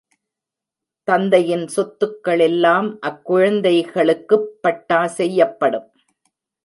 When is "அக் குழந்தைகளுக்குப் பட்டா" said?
2.99-5.07